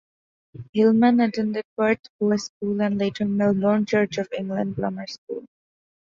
[0.73, 5.45] Hillman attended Perth Boys School and later Melbourne Church of England Grammar School.